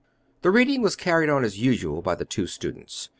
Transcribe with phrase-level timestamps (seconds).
[0.41, 3.09] The reading was carried on as usual by the two students.